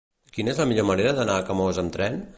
[0.37, 2.23] Quina és la millor manera d'anar a Camós amb tren?